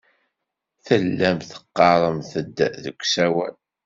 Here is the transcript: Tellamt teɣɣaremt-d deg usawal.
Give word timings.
Tellamt 0.85 1.49
teɣɣaremt-d 1.51 2.57
deg 2.83 2.99
usawal. 3.03 3.55